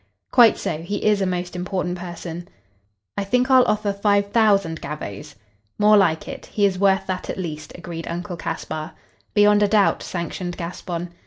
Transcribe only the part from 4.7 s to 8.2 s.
gavvos." "More like it. He is worth that, at least," agreed